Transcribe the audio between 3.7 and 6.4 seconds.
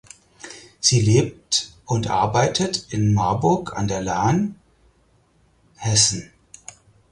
an der Lahn (Hessen).